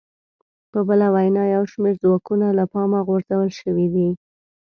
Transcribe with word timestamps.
په 0.71 0.79
بله 0.87 1.07
وینا 1.15 1.43
یو 1.55 1.63
شمېر 1.71 1.93
ځواکونه 2.03 2.47
له 2.57 2.65
پامه 2.73 2.99
غورځول 3.07 3.49
شوي 3.59 3.87
دي 3.93 4.09